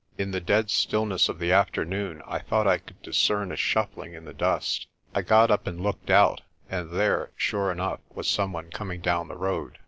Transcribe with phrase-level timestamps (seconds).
[0.17, 4.25] In the dead stillness of the afternoon I thought I could discern a shuffling in
[4.25, 4.87] the dust.
[5.13, 9.27] I got up and looked out, and there sure enough was some one coming down
[9.27, 9.77] the road.